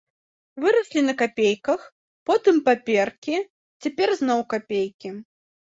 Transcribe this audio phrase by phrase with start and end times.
[0.63, 1.79] Выраслі на капейках,
[2.31, 3.35] потым паперкі,
[3.87, 5.09] цяпер зноў капейкі.